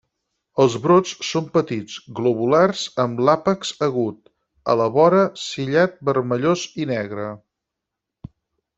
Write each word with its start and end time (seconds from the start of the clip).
Els 0.63 0.77
brots 0.85 1.11
són 1.31 1.49
petits, 1.57 1.97
globulars 2.21 2.87
amb 3.05 3.21
l'àpex 3.27 3.75
agut, 3.89 4.33
a 4.73 4.77
la 4.83 4.91
vora 4.99 5.23
ciliat 5.45 6.03
vermellós 6.13 6.69
i 6.87 6.93
negre. 6.97 7.33